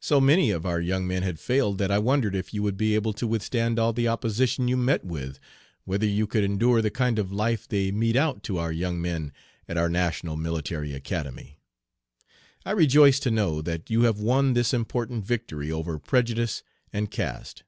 [0.00, 2.96] So many of our young men had failed that I wondered if you would be
[2.96, 5.38] able to withstand all the opposition you met with,
[5.84, 9.32] whether you could endure the kind of life they mete out to our young men
[9.68, 11.60] at our national Military Academy.
[12.66, 17.62] I rejoice to know that you have won this important victory over prejudice and caste.